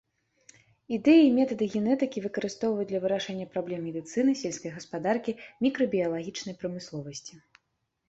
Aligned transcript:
Ідэі 0.95 1.19
і 1.25 1.35
метады 1.39 1.67
генетыкі 1.73 2.23
выкарыстоўваюць 2.25 2.87
для 2.93 3.03
вырашэння 3.05 3.47
праблем 3.53 3.87
медыцыны, 3.93 4.31
сельскай 4.43 4.77
гаспадаркі, 4.81 5.39
мікрабіялагічнай 5.69 6.55
прамысловасці. 6.61 7.33